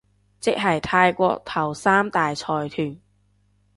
[0.39, 2.97] 即係泰國頭三大財團